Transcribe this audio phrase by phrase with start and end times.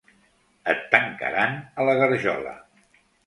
[0.73, 2.57] Et tancaran a la garjola.